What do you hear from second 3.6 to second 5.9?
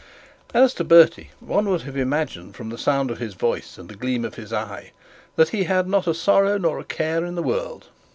and the gleam of his eye that he had